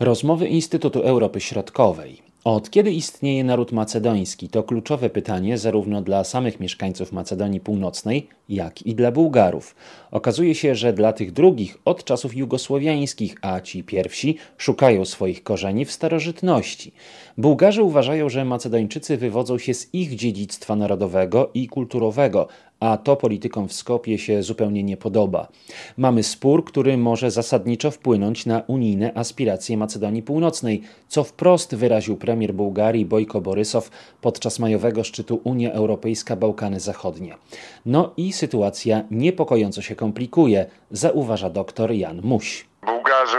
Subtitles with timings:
[0.00, 2.22] Rozmowy Instytutu Europy Środkowej.
[2.44, 4.48] Od kiedy istnieje naród macedoński?
[4.48, 9.74] To kluczowe pytanie zarówno dla samych mieszkańców Macedonii Północnej, jak i dla Bułgarów.
[10.10, 15.84] Okazuje się, że dla tych drugich od czasów jugosłowiańskich, a ci pierwsi szukają swoich korzeni
[15.84, 16.92] w starożytności.
[17.38, 22.48] Bułgarzy uważają, że Macedończycy wywodzą się z ich dziedzictwa narodowego i kulturowego,
[22.84, 25.48] a to politykom w Skopie się zupełnie nie podoba.
[25.96, 32.54] Mamy spór, który może zasadniczo wpłynąć na unijne aspiracje Macedonii Północnej, co wprost wyraził premier
[32.54, 37.34] Bułgarii Bojko Borysow podczas majowego szczytu Unia Europejska-Bałkany Zachodnie.
[37.86, 42.66] No i sytuacja niepokojąco się komplikuje, zauważa dr Jan Muś.
[42.86, 43.36] Bułgarzy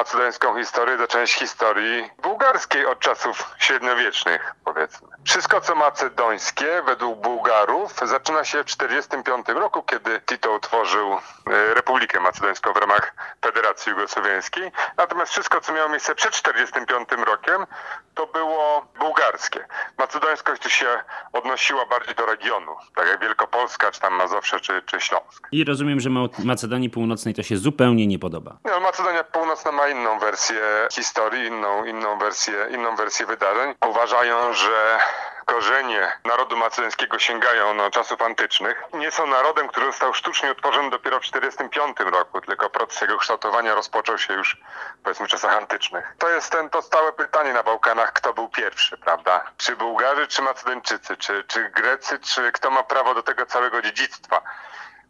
[0.00, 5.08] macedońską historię za część historii bułgarskiej od czasów średniowiecznych, powiedzmy.
[5.24, 12.20] Wszystko, co macedońskie, według Bułgarów, zaczyna się w 1945 roku, kiedy Tito utworzył e, Republikę
[12.20, 13.14] Macedońską w ramach
[13.44, 14.72] Federacji Jugosłowiańskiej.
[14.96, 17.66] Natomiast wszystko, co miało miejsce przed 1945 rokiem,
[18.14, 19.66] to było bułgarskie.
[19.98, 20.86] Macedońskość tu się
[21.32, 25.48] odnosiła bardziej do regionu, tak jak Wielkopolska, czy tam Mazowsze, czy, czy Śląsk.
[25.52, 26.10] I rozumiem, że
[26.44, 28.56] Macedonii Północnej to się zupełnie nie podoba.
[28.64, 29.39] No, Macedonia Północna
[29.72, 33.74] ma inną wersję historii, inną, inną, wersję, inną wersję wydarzeń.
[33.86, 34.98] Uważają, że
[35.44, 38.82] korzenie narodu macedońskiego sięgają no, czasów antycznych.
[38.92, 43.74] Nie są narodem, który został sztucznie utworzony dopiero w 1945 roku, tylko proces jego kształtowania
[43.74, 44.56] rozpoczął się już
[45.02, 46.14] powiedzmy w czasach antycznych.
[46.18, 49.44] To jest ten, to stałe pytanie na Bałkanach, kto był pierwszy, prawda?
[49.56, 54.42] Czy Bułgarzy, czy Macedończycy, czy, czy Grecy, czy kto ma prawo do tego całego dziedzictwa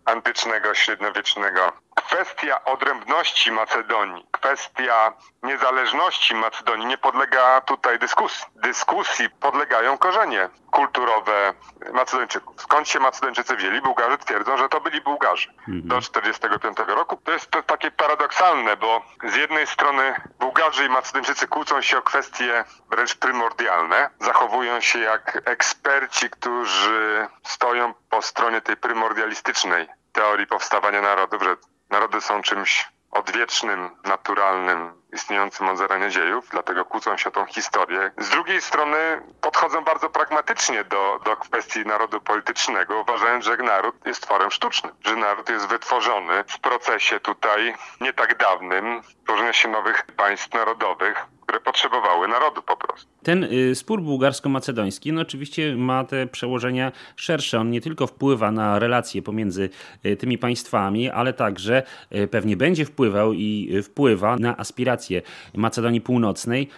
[0.04, 1.72] antycznego, średniowiecznego
[2.10, 8.46] kwestia odrębności Macedonii, kwestia niezależności Macedonii nie podlega tutaj dyskusji.
[8.56, 11.54] Dyskusji podlegają korzenie kulturowe
[11.92, 12.62] Macedończyków.
[12.62, 13.80] Skąd się Macedończycy wzięli?
[13.80, 15.88] Bułgarzy twierdzą, że to byli Bułgarzy mhm.
[15.88, 17.16] do 1945 roku.
[17.24, 22.02] To jest to takie paradoksalne, bo z jednej strony Bułgarzy i Macedończycy kłócą się o
[22.02, 31.02] kwestie wręcz prymordialne, zachowują się jak eksperci, którzy stoją po stronie tej prymordialistycznej teorii powstawania
[31.02, 31.56] narodów, że
[31.90, 38.10] Narody są czymś odwiecznym, naturalnym, istniejącym od zarania dziejów, dlatego kłócą się o tą historię.
[38.18, 44.22] Z drugiej strony podchodzą bardzo pragmatycznie do, do kwestii narodu politycznego, uważając, że naród jest
[44.22, 50.02] tworem sztucznym, że naród jest wytworzony w procesie tutaj nie tak dawnym tworzenia się nowych
[50.02, 51.26] państw narodowych,
[51.70, 53.10] potrzebowały narodu po prostu.
[53.22, 57.60] Ten y, spór bułgarsko-macedoński no oczywiście ma te przełożenia szersze.
[57.60, 59.70] On nie tylko wpływa na relacje pomiędzy
[60.06, 61.82] y, tymi państwami, ale także
[62.14, 65.22] y, pewnie będzie wpływał i wpływa na aspiracje
[65.54, 66.68] Macedonii Północnej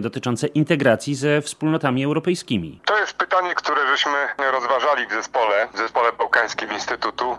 [0.00, 2.80] dotyczące integracji ze wspólnotami europejskimi.
[2.84, 4.12] To jest pytanie, które żeśmy
[4.52, 6.12] rozważali w zespole, w zespole
[6.46, 7.36] Bałkańskim Instytutu,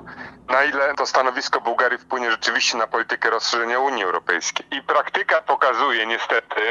[0.49, 4.65] na ile to stanowisko Bułgarii wpłynie rzeczywiście na politykę rozszerzenia Unii Europejskiej.
[4.71, 6.61] I praktyka pokazuje niestety,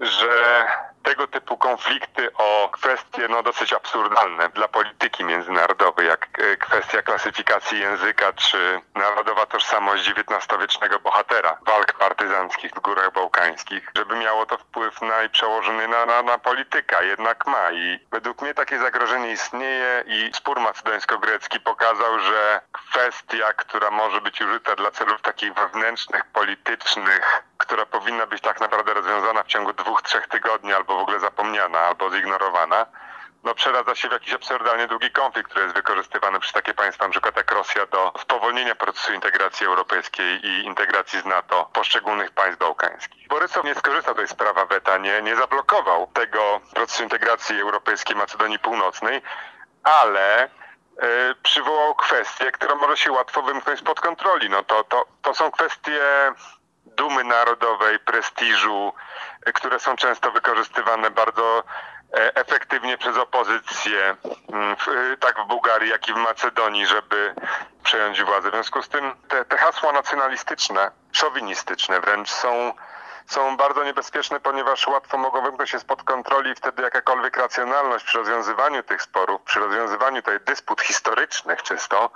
[0.00, 0.66] że
[1.06, 7.80] tego typu konflikty o kwestie no, dosyć absurdalne dla polityki międzynarodowej, jak e, kwestia klasyfikacji
[7.80, 15.02] języka czy narodowa tożsamość XIX-wiecznego bohatera walk partyzanckich w Górach Bałkańskich, żeby miało to wpływ
[15.02, 17.72] na i przełożony na, na, na politykę, jednak ma.
[17.72, 24.40] I według mnie takie zagrożenie istnieje i spór macedońsko-grecki pokazał, że kwestia, która może być
[24.40, 30.02] użyta dla celów takich wewnętrznych, politycznych, która powinna być tak naprawdę rozwiązana w ciągu dwóch,
[30.02, 32.86] trzech tygodni, albo w ogóle zapomniana, albo zignorowana,
[33.44, 37.32] no przeradza się w jakiś absurdalnie długi konflikt, który jest wykorzystywany przez takie państwa, np.
[37.36, 43.28] jak Rosja, do spowolnienia procesu integracji europejskiej i integracji z NATO poszczególnych państw bałkańskich.
[43.28, 49.22] Borysow nie skorzystał z prawa weta, nie, nie zablokował tego procesu integracji europejskiej Macedonii Północnej,
[49.82, 50.48] ale e,
[51.42, 54.50] przywołał kwestię, która może się łatwo wymknąć spod kontroli.
[54.50, 56.00] No to, to, to są kwestie
[56.86, 58.92] dumy narodowej, prestiżu,
[59.46, 61.64] e, które są często wykorzystywane bardzo
[62.14, 64.16] e, efektywnie przez opozycję,
[64.52, 64.76] mm,
[65.12, 67.34] e, tak w Bułgarii, jak i w Macedonii, żeby
[67.82, 68.48] przejąć władzę.
[68.50, 72.72] W związku z tym te, te hasła nacjonalistyczne, szowinistyczne wręcz są
[73.26, 78.18] są bardzo niebezpieczne, ponieważ łatwo mogą wymknąć się spod kontroli i wtedy jakakolwiek racjonalność przy
[78.18, 82.10] rozwiązywaniu tych sporów, przy rozwiązywaniu tej dysput historycznych czysto,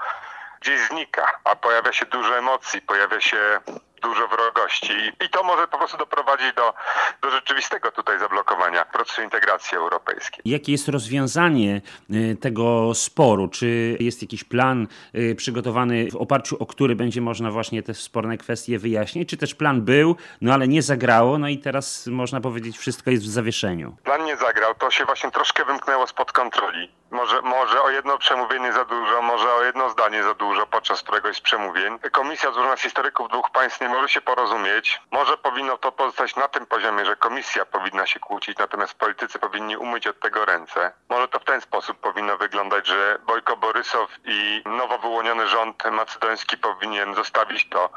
[0.60, 3.60] gdzieś znika, a pojawia się dużo emocji, pojawia się
[4.00, 4.92] dużo wrogości
[5.26, 6.74] i to może po prostu doprowadzić do,
[7.22, 10.40] do rzeczywistego tutaj zablokowania procesu integracji europejskiej.
[10.44, 11.80] Jakie jest rozwiązanie
[12.10, 13.48] y, tego sporu?
[13.48, 18.38] Czy jest jakiś plan y, przygotowany w oparciu o który będzie można właśnie te sporne
[18.38, 19.28] kwestie wyjaśnić?
[19.28, 23.24] Czy też plan był, no ale nie zagrało, no i teraz można powiedzieć wszystko jest
[23.24, 23.96] w zawieszeniu?
[24.04, 26.90] Plan nie zagrał, to się właśnie troszkę wymknęło spod kontroli.
[27.10, 31.36] Może, może o jedno przemówienie za dużo, może o jedno zdanie za dużo podczas któregoś
[31.36, 31.98] z przemówień.
[32.12, 35.00] Komisja złożona z historyków dwóch państw nie może się porozumieć.
[35.10, 39.76] Może powinno to pozostać na tym poziomie, że komisja powinna się kłócić, natomiast politycy powinni
[39.76, 40.92] umyć od tego ręce.
[41.08, 46.56] Może to w ten sposób powinno wyglądać, że Bojko Borysow i nowo wyłoniony rząd macedoński
[46.56, 47.90] powinien zostawić to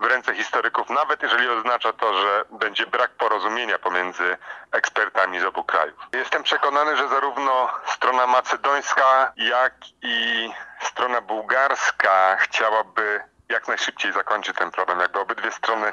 [0.00, 4.36] w ręce historyków, nawet jeżeli oznacza to, że będzie brak porozumienia pomiędzy
[4.72, 5.98] ekspertami z obu krajów.
[6.12, 10.50] Jestem przekonany, że zarówno strona macedońska, jak i
[10.80, 15.92] strona bułgarska chciałaby jak najszybciej zakończyć ten problem, jakby obydwie strony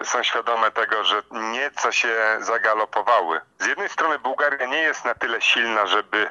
[0.00, 3.40] y, są świadome tego, że nieco się zagalopowały.
[3.58, 6.30] Z jednej strony Bułgaria nie jest na tyle silna, żeby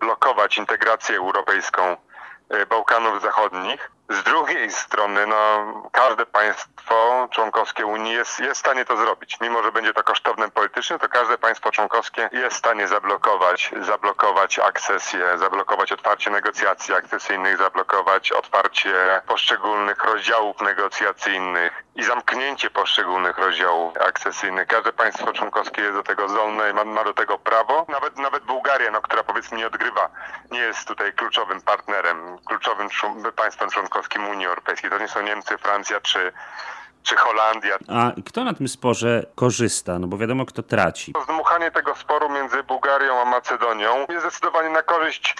[0.00, 1.96] blokować integrację europejską
[2.54, 3.90] y, Bałkanów Zachodnich.
[4.10, 9.40] Z drugiej strony, no, każde państwo członkowskie Unii jest, jest w stanie to zrobić.
[9.40, 14.58] Mimo, że będzie to kosztowne politycznie, to każde państwo członkowskie jest w stanie zablokować, zablokować
[14.58, 24.68] akcesję, zablokować otwarcie negocjacji akcesyjnych, zablokować otwarcie poszczególnych rozdziałów negocjacyjnych i zamknięcie poszczególnych rozdziałów akcesyjnych.
[24.68, 27.86] Każde państwo członkowskie jest do tego zdolne i ma, ma do tego prawo.
[27.88, 30.08] Nawet, nawet Bułgaria, no, która powiedzmy nie odgrywa,
[30.50, 32.88] nie jest tutaj kluczowym partnerem, kluczowym
[33.36, 33.97] państwem członkowskim
[34.30, 34.90] Unii Europejskiej.
[34.90, 36.32] To nie są Niemcy, Francja czy,
[37.02, 37.76] czy Holandia.
[37.88, 39.98] A kto na tym sporze korzysta?
[39.98, 41.12] No bo wiadomo, kto traci.
[41.22, 45.36] Zdmuchanie tego sporu między Bułgarią a Macedonią jest zdecydowanie na korzyść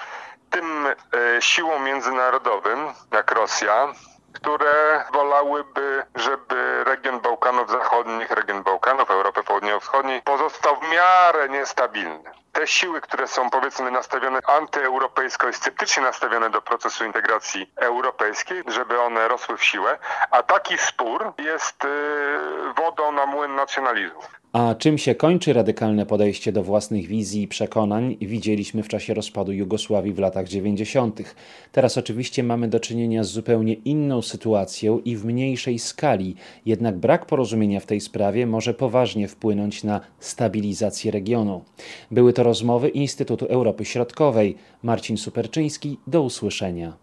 [0.50, 2.78] tym e, siłom międzynarodowym,
[3.12, 3.88] jak Rosja,
[4.32, 12.30] które wolałyby, żeby region Bałkanów Zachodnich, region Bałkanów, Europy Południowo-Wschodniej pozostał w miarę niestabilny.
[12.58, 19.00] Te siły, które są powiedzmy nastawione antyeuropejsko i sceptycznie nastawione do procesu integracji europejskiej, żeby
[19.00, 19.98] one rosły w siłę,
[20.30, 24.20] a taki spór jest yy, wodą na młyn nacjonalizmu.
[24.52, 29.52] A czym się kończy radykalne podejście do własnych wizji i przekonań, widzieliśmy w czasie rozpadu
[29.52, 31.34] Jugosławii w latach 90.
[31.72, 36.34] Teraz oczywiście mamy do czynienia z zupełnie inną sytuacją i w mniejszej skali,
[36.66, 41.64] jednak brak porozumienia w tej sprawie może poważnie wpłynąć na stabilizację regionu.
[42.10, 44.56] Były to rozmowy Instytutu Europy Środkowej.
[44.82, 46.96] Marcin Superczyński, do usłyszenia.